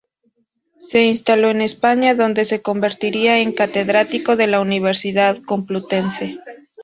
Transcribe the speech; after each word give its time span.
Se 0.79 1.05
instaló 1.05 1.51
en 1.51 1.61
España, 1.61 2.15
donde 2.15 2.45
se 2.45 2.63
convertiría 2.63 3.37
en 3.37 3.51
catedrático 3.53 4.35
de 4.35 4.47
la 4.47 4.59
Universidad 4.59 5.37
Complutense. 5.45 6.39